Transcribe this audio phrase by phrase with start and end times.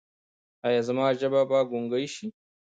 [0.67, 2.27] ایا زما ژبه به ګونګۍ شي؟